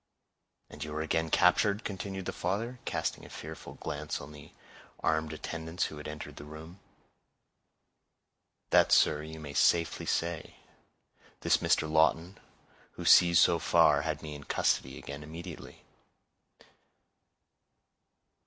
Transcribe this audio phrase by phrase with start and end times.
[0.67, 4.51] "And you were again captured," continued the father, casting a fearful glance on the
[5.01, 6.79] armed attendants who had entered the room.
[8.71, 10.55] "That, sir, you may safely say;
[11.41, 11.87] this Mr.
[11.87, 12.39] Lawton,
[12.93, 15.83] who sees so far, had me in custody again immediately."